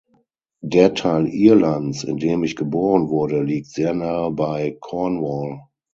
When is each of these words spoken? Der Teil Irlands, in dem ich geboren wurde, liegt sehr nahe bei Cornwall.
Der 0.63 0.95
Teil 0.95 1.27
Irlands, 1.27 2.03
in 2.03 2.17
dem 2.17 2.43
ich 2.43 2.55
geboren 2.55 3.09
wurde, 3.09 3.43
liegt 3.43 3.67
sehr 3.67 3.93
nahe 3.93 4.31
bei 4.31 4.75
Cornwall. 4.81 5.61